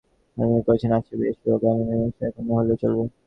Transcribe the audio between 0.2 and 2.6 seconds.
হারানবাবু কহিলেন, আচ্ছা বেশ, ও কথাটার মীমাংসা এখন না